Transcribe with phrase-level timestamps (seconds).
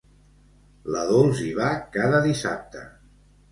[0.95, 1.69] La Dols hi va
[1.99, 2.85] cada dissabte.